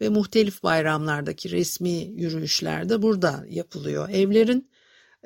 ve 0.00 0.08
muhtelif 0.08 0.62
bayramlardaki 0.62 1.50
resmi 1.50 2.12
yürüyüşler 2.16 2.88
de 2.88 3.02
burada 3.02 3.44
yapılıyor. 3.48 4.08
Evlerin 4.08 4.70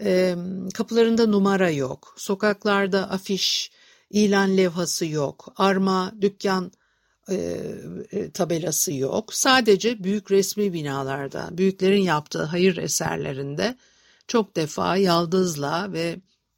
e, 0.00 0.37
kapılarında 0.75 1.26
numara 1.26 1.71
yok, 1.71 2.14
sokaklarda 2.16 3.11
afiş, 3.11 3.71
ilan 4.14 4.56
levhası 4.56 5.06
yok, 5.06 5.52
arma, 5.56 6.14
dükkan 6.21 6.73
e, 7.30 7.35
e, 8.12 8.30
tabelası 8.30 8.92
yok. 8.92 9.35
Sadece 9.35 10.04
büyük 10.04 10.30
resmi 10.30 10.73
binalarda, 10.73 11.49
büyüklerin 11.52 12.02
yaptığı 12.02 12.42
hayır 12.42 12.76
eserlerinde 12.76 13.76
çok 14.28 14.56
defa 14.56 14.97
yaldızla 14.97 15.92
ve 15.92 16.16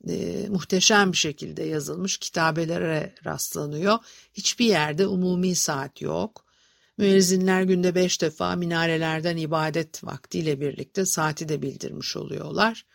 e, 0.08 0.46
muhteşem 0.48 1.12
bir 1.12 1.16
şekilde 1.16 1.62
yazılmış 1.62 2.18
kitabelere 2.18 3.14
rastlanıyor. 3.24 3.98
Hiçbir 4.34 4.66
yerde 4.66 5.06
umumi 5.06 5.54
saat 5.54 6.00
yok. 6.00 6.44
Müezzinler 6.98 7.62
günde 7.62 7.94
beş 7.94 8.22
defa 8.22 8.56
minarelerden 8.56 9.36
ibadet 9.36 10.04
vaktiyle 10.04 10.60
birlikte 10.60 11.06
saati 11.06 11.48
de 11.48 11.62
bildirmiş 11.62 12.16
oluyorlar. 12.16 12.86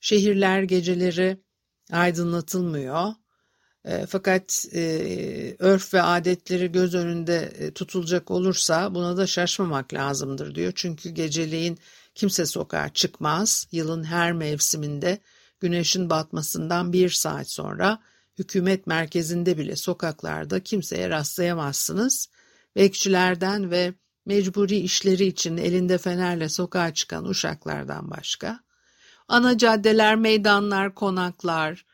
Şehirler 0.00 0.62
geceleri 0.62 1.40
aydınlatılmıyor. 1.92 3.12
E, 3.84 4.06
fakat 4.06 4.66
e, 4.74 5.56
örf 5.58 5.94
ve 5.94 6.02
adetleri 6.02 6.72
göz 6.72 6.94
önünde 6.94 7.52
e, 7.58 7.70
tutulacak 7.70 8.30
olursa 8.30 8.94
buna 8.94 9.16
da 9.16 9.26
şaşmamak 9.26 9.94
lazımdır 9.94 10.54
diyor. 10.54 10.72
Çünkü 10.74 11.10
geceleyin 11.10 11.78
kimse 12.14 12.46
sokağa 12.46 12.88
çıkmaz. 12.88 13.66
Yılın 13.72 14.04
her 14.04 14.32
mevsiminde 14.32 15.18
güneşin 15.60 16.10
batmasından 16.10 16.92
bir 16.92 17.10
saat 17.10 17.50
sonra 17.50 17.98
hükümet 18.38 18.86
merkezinde 18.86 19.58
bile 19.58 19.76
sokaklarda 19.76 20.60
kimseye 20.60 21.10
rastlayamazsınız. 21.10 22.28
Bekçilerden 22.76 23.70
ve 23.70 23.94
mecburi 24.26 24.76
işleri 24.76 25.26
için 25.26 25.56
elinde 25.56 25.98
fenerle 25.98 26.48
sokağa 26.48 26.94
çıkan 26.94 27.28
uşaklardan 27.28 28.10
başka. 28.10 28.60
Ana 29.28 29.58
caddeler, 29.58 30.16
meydanlar, 30.16 30.94
konaklar 30.94 31.84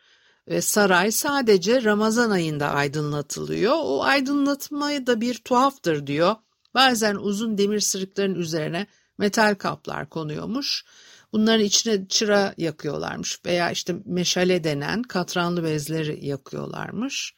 ve 0.48 0.60
saray 0.60 1.12
sadece 1.12 1.84
Ramazan 1.84 2.30
ayında 2.30 2.70
aydınlatılıyor. 2.70 3.74
O 3.76 4.02
aydınlatmayı 4.02 5.06
da 5.06 5.20
bir 5.20 5.34
tuhaftır 5.34 6.06
diyor. 6.06 6.36
Bazen 6.74 7.14
uzun 7.14 7.58
demir 7.58 7.80
sırıkların 7.80 8.34
üzerine 8.34 8.86
metal 9.18 9.54
kaplar 9.54 10.08
konuyormuş. 10.08 10.84
Bunların 11.32 11.64
içine 11.64 12.08
çıra 12.08 12.54
yakıyorlarmış 12.58 13.40
veya 13.46 13.70
işte 13.70 13.96
meşale 14.04 14.64
denen 14.64 15.02
katranlı 15.02 15.64
bezleri 15.64 16.26
yakıyorlarmış. 16.26 17.34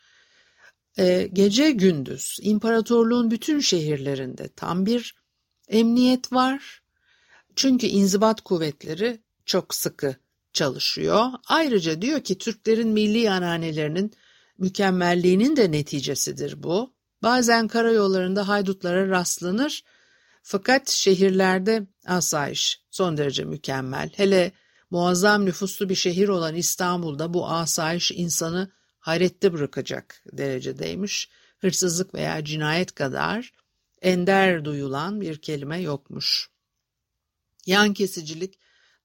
Ee, 0.98 1.28
gece 1.32 1.70
gündüz 1.70 2.36
imparatorluğun 2.42 3.30
bütün 3.30 3.60
şehirlerinde 3.60 4.48
tam 4.48 4.86
bir 4.86 5.14
emniyet 5.68 6.32
var. 6.32 6.82
Çünkü 7.56 7.86
inzibat 7.86 8.40
kuvvetleri 8.40 9.20
çok 9.44 9.74
sıkı 9.74 10.16
çalışıyor. 10.58 11.26
Ayrıca 11.48 12.02
diyor 12.02 12.20
ki 12.20 12.38
Türklerin 12.38 12.88
milli 12.88 13.30
ananelerinin 13.30 14.12
mükemmelliğinin 14.58 15.56
de 15.56 15.72
neticesidir 15.72 16.62
bu. 16.62 16.94
Bazen 17.22 17.68
karayollarında 17.68 18.48
haydutlara 18.48 19.08
rastlanır 19.08 19.84
fakat 20.42 20.88
şehirlerde 20.90 21.86
asayiş 22.06 22.82
son 22.90 23.16
derece 23.16 23.44
mükemmel. 23.44 24.10
Hele 24.16 24.52
muazzam 24.90 25.44
nüfuslu 25.44 25.88
bir 25.88 25.94
şehir 25.94 26.28
olan 26.28 26.54
İstanbul'da 26.54 27.34
bu 27.34 27.48
asayiş 27.48 28.12
insanı 28.12 28.70
hayrette 28.98 29.52
bırakacak 29.52 30.22
derecedeymiş. 30.32 31.30
Hırsızlık 31.58 32.14
veya 32.14 32.44
cinayet 32.44 32.94
kadar 32.94 33.52
ender 34.02 34.64
duyulan 34.64 35.20
bir 35.20 35.38
kelime 35.38 35.80
yokmuş. 35.80 36.50
Yan 37.66 37.94
kesicilik, 37.94 38.58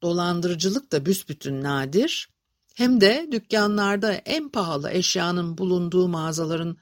dolandırıcılık 0.03 0.91
da 0.91 1.05
büsbütün 1.05 1.63
nadir. 1.63 2.29
Hem 2.75 3.01
de 3.01 3.27
dükkanlarda 3.31 4.13
en 4.13 4.49
pahalı 4.49 4.91
eşyanın 4.91 5.57
bulunduğu 5.57 6.07
mağazaların 6.07 6.77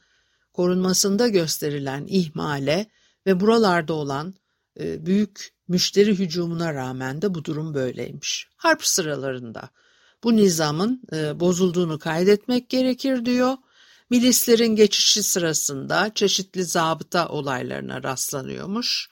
korunmasında 0.53 1.27
gösterilen 1.27 2.05
ihmale 2.07 2.85
ve 3.25 3.39
buralarda 3.39 3.93
olan 3.93 4.35
e, 4.79 5.05
büyük 5.05 5.53
müşteri 5.67 6.19
hücumuna 6.19 6.73
rağmen 6.73 7.21
de 7.21 7.33
bu 7.33 7.45
durum 7.45 7.73
böyleymiş. 7.73 8.47
Harp 8.55 8.85
sıralarında 8.85 9.69
bu 10.23 10.35
nizamın 10.35 11.01
e, 11.13 11.39
bozulduğunu 11.39 11.99
kaydetmek 11.99 12.69
gerekir 12.69 13.25
diyor. 13.25 13.57
Milislerin 14.09 14.75
geçişi 14.75 15.23
sırasında 15.23 16.11
çeşitli 16.15 16.65
zabıta 16.65 17.29
olaylarına 17.29 18.03
rastlanıyormuş. 18.03 19.09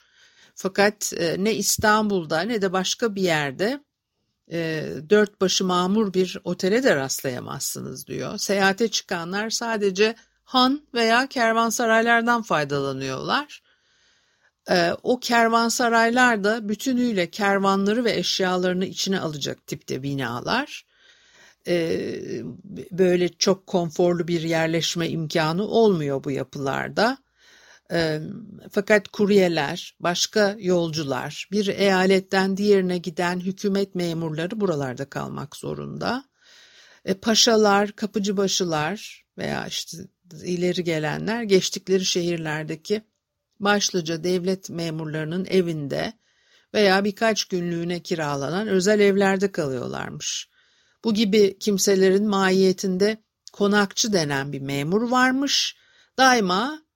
Fakat 0.55 1.13
e, 1.17 1.35
ne 1.43 1.55
İstanbul'da 1.55 2.41
ne 2.41 2.61
de 2.61 2.73
başka 2.73 3.15
bir 3.15 3.21
yerde 3.21 3.83
dört 5.09 5.41
başı 5.41 5.65
mamur 5.65 6.13
bir 6.13 6.37
otele 6.43 6.83
de 6.83 6.95
rastlayamazsınız 6.95 8.07
diyor. 8.07 8.37
Seyahate 8.37 8.87
çıkanlar 8.87 9.49
sadece 9.49 10.15
han 10.43 10.81
veya 10.93 11.27
kervansaraylardan 11.27 12.41
faydalanıyorlar. 12.41 13.61
Ee, 14.69 14.91
o 15.03 15.19
kervansaraylar 15.19 16.43
da 16.43 16.69
bütünüyle 16.69 17.29
kervanları 17.29 18.03
ve 18.05 18.15
eşyalarını 18.15 18.85
içine 18.85 19.19
alacak 19.19 19.67
tipte 19.67 20.03
binalar. 20.03 20.85
Ee, 21.67 22.21
böyle 22.91 23.29
çok 23.29 23.67
konforlu 23.67 24.27
bir 24.27 24.41
yerleşme 24.41 25.09
imkanı 25.09 25.63
olmuyor 25.67 26.23
bu 26.23 26.31
yapılarda. 26.31 27.17
Ee, 27.91 28.21
fakat 28.71 29.07
kuryeler, 29.07 29.95
başka 29.99 30.55
yolcular, 30.59 31.47
bir 31.51 31.67
eyaletten 31.67 32.57
diğerine 32.57 32.97
giden 32.97 33.39
hükümet 33.39 33.95
memurları 33.95 34.59
buralarda 34.59 35.09
kalmak 35.09 35.55
zorunda. 35.55 36.23
paşalar, 37.21 37.91
kapıcıbaşılar 37.91 39.25
veya 39.37 39.67
işte 39.67 39.97
ileri 40.43 40.83
gelenler 40.83 41.43
geçtikleri 41.43 42.05
şehirlerdeki 42.05 43.01
başlıca 43.59 44.23
devlet 44.23 44.69
memurlarının 44.69 45.45
evinde 45.45 46.13
veya 46.73 47.03
birkaç 47.03 47.45
günlüğüne 47.45 47.99
kiralanan 47.99 48.67
özel 48.67 48.99
evlerde 48.99 49.51
kalıyorlarmış. 49.51 50.49
Bu 51.03 51.13
gibi 51.13 51.57
kimselerin 51.59 52.27
mahiyetinde 52.27 53.17
konakçı 53.53 54.13
denen 54.13 54.53
bir 54.53 54.61
memur 54.61 55.11
varmış. 55.11 55.75
Daima 56.17 56.81
e, 56.81 56.88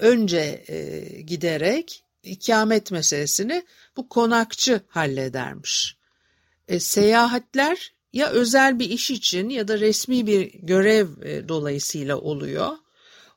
önce 0.00 0.64
e, 0.68 1.00
giderek 1.22 2.04
ikamet 2.22 2.90
meselesini 2.90 3.62
bu 3.96 4.08
konakçı 4.08 4.80
halledermiş. 4.88 5.96
E, 6.68 6.80
seyahatler 6.80 7.92
ya 8.12 8.28
özel 8.28 8.78
bir 8.78 8.90
iş 8.90 9.10
için 9.10 9.48
ya 9.48 9.68
da 9.68 9.80
resmi 9.80 10.26
bir 10.26 10.52
görev 10.52 11.08
e, 11.22 11.48
dolayısıyla 11.48 12.16
oluyor 12.16 12.76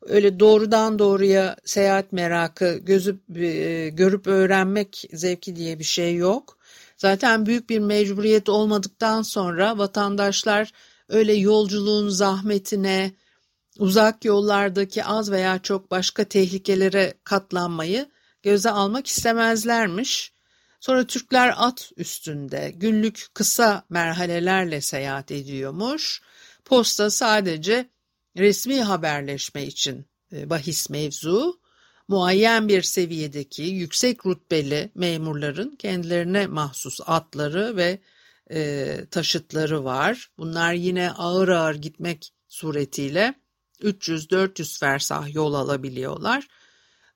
öyle 0.02 0.40
doğrudan 0.40 1.00
doğruya 1.00 1.56
seyahat 1.66 2.12
merakı, 2.12 2.78
gözüp 2.78 3.38
e, 3.38 3.90
görüp 3.90 4.28
öğrenmek 4.28 5.06
zevki 5.14 5.56
diye 5.56 5.80
bir 5.80 5.84
şey 5.84 6.16
yok. 6.16 6.58
Zaten 6.98 7.46
büyük 7.46 7.70
bir 7.70 7.80
mecburiyet 7.80 8.50
olmadıktan 8.50 9.22
sonra 9.22 9.78
vatandaşlar 9.78 10.72
öyle 11.10 11.34
yolculuğun 11.34 12.10
zahmetine, 12.10 13.12
uzak 13.82 14.26
yollardaki 14.26 15.04
az 15.04 15.32
veya 15.32 15.60
çok 15.60 15.92
başka 15.92 16.24
tehlikelere 16.24 17.14
katlanmayı 17.24 18.10
göze 18.44 18.72
almak 18.72 19.08
istemezlermiş. 19.08 20.34
Sonra 20.80 21.08
Türkler 21.08 21.54
at 21.58 21.92
üstünde 21.98 22.72
günlük 22.76 23.26
kısa 23.34 23.84
merhalelerle 23.90 24.82
seyahat 24.82 25.32
ediyormuş. 25.32 26.22
Posta 26.66 27.10
sadece 27.10 27.90
resmi 28.38 28.82
haberleşme 28.82 29.66
için 29.66 30.06
e, 30.34 30.50
bahis 30.50 30.90
mevzu, 30.90 31.60
muayyen 32.08 32.68
bir 32.68 32.82
seviyedeki 32.82 33.64
yüksek 33.64 34.26
rütbeli 34.26 34.92
memurların 34.96 35.76
kendilerine 35.76 36.48
mahsus 36.48 37.00
atları 37.06 37.78
ve 37.78 38.00
e, 38.52 38.88
taşıtları 39.12 39.84
var. 39.84 40.32
Bunlar 40.38 40.74
yine 40.74 41.12
ağır 41.12 41.48
ağır 41.50 41.76
gitmek 41.76 42.34
suretiyle 42.48 43.42
300-400 43.84 44.80
fersah 44.80 45.36
yol 45.36 45.54
alabiliyorlar. 45.54 46.48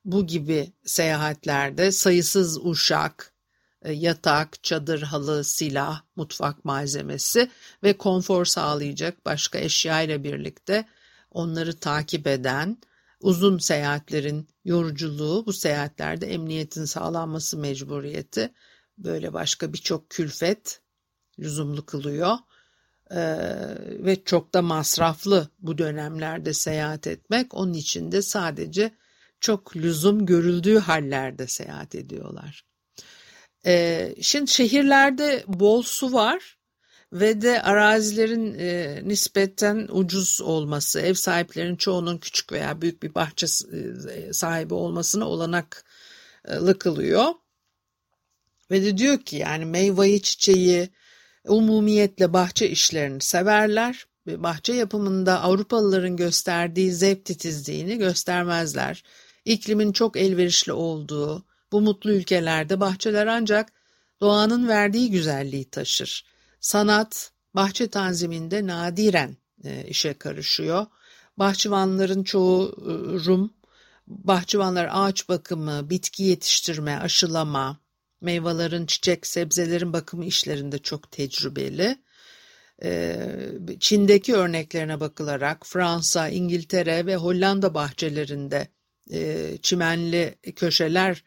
Bu 0.05 0.27
gibi 0.27 0.73
seyahatlerde 0.85 1.91
sayısız 1.91 2.65
uşak, 2.65 3.33
e, 3.81 3.91
yatak, 3.93 4.63
çadır, 4.63 5.01
halı, 5.01 5.43
silah, 5.43 6.01
mutfak 6.15 6.65
malzemesi 6.65 7.51
ve 7.83 7.97
konfor 7.97 8.45
sağlayacak 8.45 9.25
başka 9.25 9.59
eşya 9.59 10.01
ile 10.01 10.23
birlikte 10.23 10.85
onları 11.31 11.79
takip 11.79 12.27
eden, 12.27 12.77
uzun 13.21 13.57
seyahatlerin 13.57 14.47
yoruculuğu, 14.65 15.45
bu 15.45 15.53
seyahatlerde 15.53 16.27
emniyetin 16.27 16.85
sağlanması 16.85 17.57
mecburiyeti 17.57 18.53
böyle 18.97 19.33
başka 19.33 19.73
birçok 19.73 20.09
külfet 20.09 20.81
lüzumlu 21.39 21.85
kılıyor. 21.85 22.37
Ee, 23.11 23.17
ve 23.79 24.23
çok 24.25 24.53
da 24.53 24.61
masraflı 24.61 25.49
bu 25.59 25.77
dönemlerde 25.77 26.53
seyahat 26.53 27.07
etmek. 27.07 27.53
Onun 27.53 27.73
için 27.73 28.11
de 28.11 28.21
sadece 28.21 28.91
çok 29.39 29.75
lüzum 29.75 30.25
görüldüğü 30.25 30.79
hallerde 30.79 31.47
seyahat 31.47 31.95
ediyorlar. 31.95 32.65
Ee, 33.65 34.15
şimdi 34.21 34.51
şehirlerde 34.51 35.43
bol 35.47 35.81
su 35.81 36.13
var 36.13 36.57
ve 37.13 37.41
de 37.41 37.61
arazilerin 37.61 38.59
e, 38.59 38.99
nispeten 39.03 39.87
ucuz 39.91 40.41
olması, 40.41 40.99
ev 40.99 41.13
sahiplerinin 41.13 41.75
çoğunun 41.75 42.17
küçük 42.17 42.51
veya 42.51 42.81
büyük 42.81 43.03
bir 43.03 43.15
bahçe 43.15 43.45
e, 43.45 44.33
sahibi 44.33 44.73
olmasına 44.73 45.29
olanaklı 45.29 46.79
kılıyor. 46.79 47.33
Ve 48.71 48.83
de 48.83 48.97
diyor 48.97 49.21
ki 49.21 49.35
yani 49.35 49.65
meyveyi, 49.65 50.21
çiçeği, 50.21 50.89
umumiyetle 51.47 52.33
bahçe 52.33 52.69
işlerini 52.69 53.21
severler. 53.21 54.05
Bahçe 54.27 54.73
yapımında 54.73 55.41
Avrupalıların 55.41 56.15
gösterdiği 56.15 56.91
zevk 56.91 57.25
titizliğini 57.25 57.97
göstermezler. 57.97 59.03
İklimin 59.45 59.91
çok 59.91 60.17
elverişli 60.17 60.73
olduğu 60.73 61.45
bu 61.71 61.81
mutlu 61.81 62.11
ülkelerde 62.11 62.79
bahçeler 62.79 63.27
ancak 63.27 63.71
doğanın 64.21 64.67
verdiği 64.67 65.11
güzelliği 65.11 65.65
taşır. 65.69 66.25
Sanat, 66.59 67.31
bahçe 67.55 67.87
tanziminde 67.87 68.67
nadiren 68.67 69.37
e, 69.63 69.87
işe 69.87 70.13
karışıyor. 70.13 70.85
Bahçıvanların 71.37 72.23
çoğu 72.23 72.75
e, 72.77 72.91
Rum. 73.25 73.53
Bahçıvanlar 74.07 74.89
ağaç 74.91 75.29
bakımı, 75.29 75.89
bitki 75.89 76.23
yetiştirme, 76.23 76.97
aşılama, 76.97 77.77
meyvelerin, 78.21 78.85
çiçek, 78.85 79.27
sebzelerin 79.27 79.93
bakımı 79.93 80.25
işlerinde 80.25 80.77
çok 80.77 81.11
tecrübeli. 81.11 81.97
Çin'deki 83.79 84.35
örneklerine 84.35 84.99
bakılarak 84.99 85.65
Fransa, 85.65 86.29
İngiltere 86.29 87.05
ve 87.05 87.15
Hollanda 87.15 87.73
bahçelerinde 87.73 88.67
çimenli 89.61 90.35
köşeler 90.55 91.23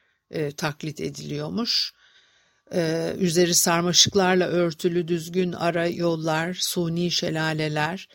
taklit 0.56 1.00
ediliyormuş. 1.00 1.92
Üzeri 3.18 3.54
sarmaşıklarla 3.54 4.46
örtülü 4.46 5.08
düzgün 5.08 5.52
ara 5.52 5.88
yollar, 5.88 6.58
suni 6.60 7.10
şelaleler, 7.10 8.08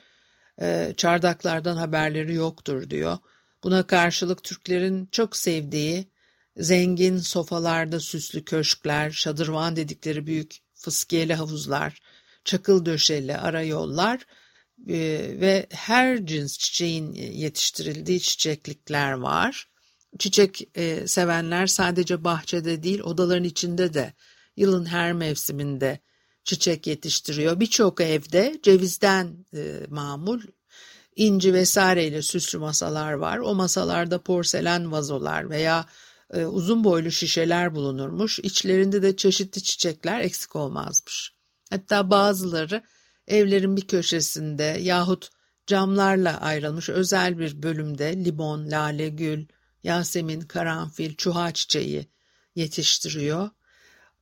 çardaklardan 0.97 1.75
haberleri 1.75 2.33
yoktur 2.33 2.89
diyor. 2.89 3.17
Buna 3.63 3.87
karşılık 3.87 4.43
Türklerin 4.43 5.07
çok 5.11 5.37
sevdiği 5.37 6.07
zengin 6.57 7.17
sofalarda 7.17 7.99
süslü 7.99 8.45
köşkler, 8.45 9.11
şadırvan 9.11 9.75
dedikleri 9.75 10.27
büyük 10.27 10.57
fıskiyeli 10.73 11.33
havuzlar, 11.33 12.01
çakıl 12.45 12.85
döşeli 12.85 13.37
ara 13.37 13.63
yollar 13.63 14.25
e, 14.87 14.97
ve 15.41 15.67
her 15.69 16.25
cins 16.25 16.57
çiçeğin 16.57 17.13
yetiştirildiği 17.13 18.19
çiçeklikler 18.19 19.11
var. 19.11 19.69
Çiçek 20.19 20.69
e, 20.75 21.07
sevenler 21.07 21.67
sadece 21.67 22.23
bahçede 22.23 22.83
değil 22.83 22.99
odaların 22.99 23.43
içinde 23.43 23.93
de 23.93 24.13
yılın 24.57 24.85
her 24.85 25.13
mevsiminde 25.13 25.99
çiçek 26.43 26.87
yetiştiriyor. 26.87 27.59
Birçok 27.59 28.01
evde 28.01 28.59
cevizden 28.63 29.45
e, 29.53 29.85
mamul 29.89 30.41
inci 31.15 31.53
vesaireyle 31.53 32.21
süslü 32.21 32.59
masalar 32.59 33.13
var. 33.13 33.37
O 33.37 33.55
masalarda 33.55 34.21
porselen 34.21 34.91
vazolar 34.91 35.49
veya 35.49 35.85
e, 36.33 36.45
uzun 36.45 36.83
boylu 36.83 37.11
şişeler 37.11 37.75
bulunurmuş. 37.75 38.39
İçlerinde 38.39 39.01
de 39.01 39.15
çeşitli 39.15 39.63
çiçekler 39.63 40.19
eksik 40.19 40.55
olmazmış. 40.55 41.33
Hatta 41.69 42.09
bazıları 42.09 42.83
evlerin 43.27 43.77
bir 43.77 43.87
köşesinde 43.87 44.63
yahut 44.63 45.29
camlarla 45.67 46.41
ayrılmış 46.41 46.89
özel 46.89 47.39
bir 47.39 47.63
bölümde 47.63 48.25
limon, 48.25 48.71
lale, 48.71 49.09
gül, 49.09 49.45
yasemin, 49.83 50.41
karanfil, 50.41 51.15
çuha 51.15 51.53
çiçeği 51.53 52.07
yetiştiriyor. 52.55 53.49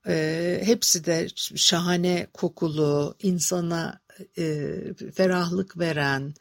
E, 0.07 0.61
hepsi 0.63 1.05
de 1.05 1.27
şahane 1.55 2.27
kokulu, 2.33 3.15
insana 3.21 4.01
e, 4.37 4.77
ferahlık 5.15 5.77
veren, 5.77 6.33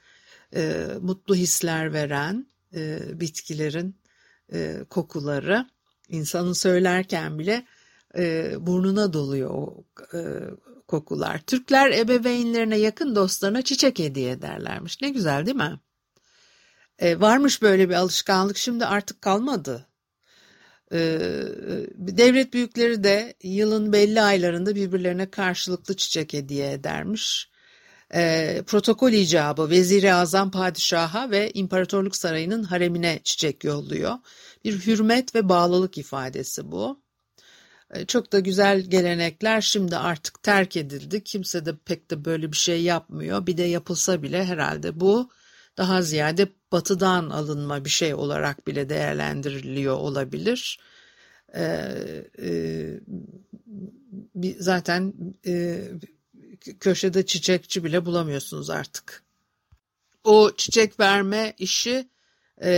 e, 0.55 0.87
mutlu 1.01 1.35
hisler 1.35 1.93
veren 1.93 2.47
e, 2.75 3.01
bitkilerin 3.21 4.00
e, 4.53 4.85
kokuları 4.91 5.67
insanın 6.09 6.53
söylerken 6.53 7.39
bile 7.39 7.67
e, 8.19 8.55
burnuna 8.67 9.13
doluyor 9.13 9.51
o 9.51 9.85
e, 10.15 10.21
kokular. 10.89 11.39
Türkler 11.39 11.91
ebeveynlerine 11.91 12.77
yakın 12.77 13.17
dostlarına 13.17 13.63
çiçek 13.63 13.99
hediye 13.99 14.31
ederlermiş. 14.31 15.03
Ne 15.03 15.11
güzel 15.11 15.47
değil 15.47 15.57
mi? 15.57 15.81
E, 16.99 17.21
varmış 17.21 17.63
böyle 17.63 17.89
bir 17.89 17.95
alışkanlık 17.95 18.57
şimdi 18.57 18.87
artık 18.87 19.23
kalmadı. 19.23 19.87
E, 20.93 20.99
devlet 21.95 22.55
büyükleri 22.55 23.05
de 23.05 23.35
yılın 23.43 23.93
belli 23.93 24.23
aylarında 24.23 24.75
birbirlerine 24.75 25.31
karşılıklı 25.31 25.97
çiçek 25.97 26.33
hediye 26.33 26.73
edermiş 26.73 27.50
e, 28.15 28.63
protokol 28.67 29.13
icabı 29.13 29.71
Veziri 29.71 30.15
Azam 30.15 30.51
Padişaha 30.51 31.31
ve 31.31 31.51
İmparatorluk 31.55 32.17
Sarayı'nın 32.17 32.63
haremine 32.63 33.21
çiçek 33.25 33.65
yolluyor. 33.65 34.15
Bir 34.65 34.87
hürmet 34.87 35.35
ve 35.35 35.49
bağlılık 35.49 35.99
ifadesi 35.99 36.73
bu. 36.73 37.03
E, 37.95 38.07
çok 38.07 38.33
da 38.33 38.41
güzel 38.41 38.81
gelenekler 38.81 39.61
şimdi 39.61 39.97
artık 39.97 40.43
terk 40.43 40.77
edildi. 40.77 41.25
Kimse 41.25 41.67
de 41.67 41.77
pek 41.77 42.11
de 42.11 42.25
böyle 42.25 42.53
bir 42.53 42.57
şey 42.57 42.83
yapmıyor. 42.83 43.47
Bir 43.47 43.57
de 43.57 43.63
yapılsa 43.63 44.23
bile 44.23 44.45
herhalde 44.45 45.01
bu 45.01 45.31
daha 45.77 46.03
ziyade 46.03 46.49
batıdan 46.73 47.31
alınma 47.31 47.85
bir 47.85 47.91
şey 47.91 48.15
olarak 48.15 48.67
bile 48.67 48.89
değerlendiriliyor 48.89 49.97
olabilir. 49.97 50.79
Ee, 51.55 51.95
e, 52.43 53.01
zaten 54.59 55.15
e, 55.47 55.85
köşede 56.81 57.27
çiçekçi 57.27 57.85
bile 57.85 58.07
bulamıyorsunuz 58.07 58.71
artık. 58.71 59.23
O 60.25 60.51
çiçek 60.57 61.01
verme 61.01 61.55
işi 61.59 62.09
e, 62.63 62.71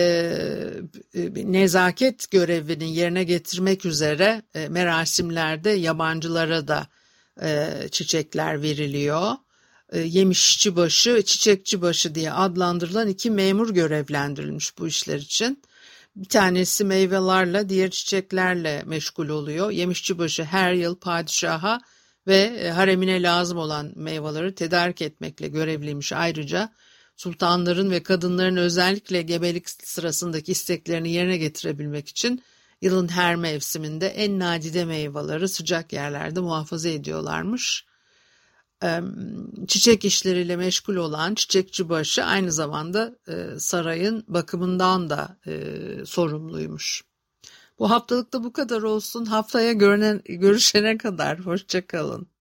e, 1.14 1.30
nezaket 1.34 2.30
görevini 2.30 2.94
yerine 2.94 3.24
getirmek 3.24 3.84
üzere 3.84 4.42
e, 4.54 4.68
merasimlerde 4.68 5.70
yabancılara 5.70 6.68
da 6.68 6.86
e, 7.42 7.68
çiçekler 7.90 8.62
veriliyor. 8.62 9.32
E, 9.92 10.00
yemişçi 10.00 10.76
başı, 10.76 11.22
çiçekçi 11.22 11.82
başı 11.82 12.14
diye 12.14 12.32
adlandırılan 12.32 13.08
iki 13.08 13.30
memur 13.30 13.70
görevlendirilmiş 13.70 14.78
bu 14.78 14.88
işler 14.88 15.18
için. 15.18 15.62
Bir 16.16 16.28
tanesi 16.28 16.84
meyvelerle, 16.84 17.68
diğer 17.68 17.90
çiçeklerle 17.90 18.82
meşgul 18.86 19.28
oluyor. 19.28 19.70
Yemişçi 19.70 20.18
başı 20.18 20.44
her 20.44 20.72
yıl 20.72 20.96
padişaha 20.96 21.80
ve 22.26 22.36
e, 22.36 22.70
haremine 22.70 23.22
lazım 23.22 23.58
olan 23.58 23.92
meyveleri 23.96 24.54
tedarik 24.54 25.02
etmekle 25.02 25.48
görevliymiş. 25.48 26.12
Ayrıca 26.12 26.72
sultanların 27.16 27.90
ve 27.90 28.02
kadınların 28.02 28.56
özellikle 28.56 29.22
gebelik 29.22 29.70
sırasındaki 29.70 30.52
isteklerini 30.52 31.12
yerine 31.12 31.36
getirebilmek 31.36 32.08
için 32.08 32.42
yılın 32.80 33.08
her 33.08 33.36
mevsiminde 33.36 34.06
en 34.06 34.38
nadide 34.38 34.84
meyveleri 34.84 35.48
sıcak 35.48 35.92
yerlerde 35.92 36.40
muhafaza 36.40 36.88
ediyorlarmış. 36.88 37.86
Çiçek 39.68 40.04
işleriyle 40.04 40.56
meşgul 40.56 40.96
olan 40.96 41.34
çiçekçi 41.34 41.88
başı 41.88 42.24
aynı 42.24 42.52
zamanda 42.52 43.16
e, 43.28 43.58
sarayın 43.58 44.24
bakımından 44.28 45.10
da 45.10 45.36
e, 45.46 45.72
sorumluymuş. 46.06 47.02
Bu 47.82 47.90
haftalıkta 47.90 48.44
bu 48.44 48.52
kadar 48.52 48.82
olsun. 48.82 49.24
Haftaya 49.24 49.72
görünen, 49.72 50.22
görüşene 50.24 50.98
kadar 50.98 51.40
hoşçakalın. 51.40 52.26